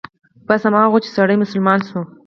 [0.47, 2.01] بس هماغه و چې سړى مسلمان شو.